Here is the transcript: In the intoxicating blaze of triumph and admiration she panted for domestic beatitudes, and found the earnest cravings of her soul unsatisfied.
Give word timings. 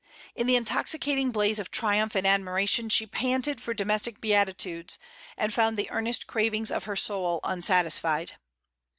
In 0.35 0.47
the 0.47 0.55
intoxicating 0.55 1.29
blaze 1.29 1.59
of 1.59 1.69
triumph 1.69 2.15
and 2.15 2.25
admiration 2.25 2.89
she 2.89 3.05
panted 3.05 3.61
for 3.61 3.71
domestic 3.71 4.19
beatitudes, 4.19 4.97
and 5.37 5.53
found 5.53 5.77
the 5.77 5.91
earnest 5.91 6.25
cravings 6.25 6.71
of 6.71 6.85
her 6.85 6.95
soul 6.95 7.39
unsatisfied. 7.43 8.31